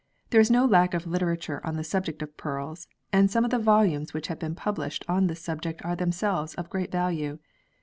[0.31, 3.59] There is no lack of literature on the subject of pearls, and some of the
[3.59, 7.37] volumes which have been published on this subject are themselves of great value.